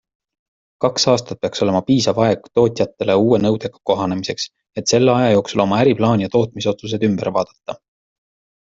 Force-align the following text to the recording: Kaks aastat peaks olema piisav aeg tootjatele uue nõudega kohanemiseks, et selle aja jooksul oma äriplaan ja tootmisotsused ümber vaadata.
Kaks 0.85 1.03
aastat 1.11 1.39
peaks 1.45 1.61
olema 1.65 1.81
piisav 1.89 2.21
aeg 2.27 2.49
tootjatele 2.61 3.19
uue 3.27 3.41
nõudega 3.45 3.83
kohanemiseks, 3.91 4.49
et 4.83 4.95
selle 4.95 5.17
aja 5.19 5.29
jooksul 5.37 5.65
oma 5.69 5.83
äriplaan 5.85 6.27
ja 6.27 6.35
tootmisotsused 6.39 7.09
ümber 7.13 7.37
vaadata. 7.39 7.81